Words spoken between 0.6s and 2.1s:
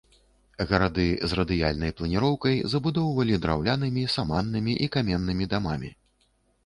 Гарады з радыяльнай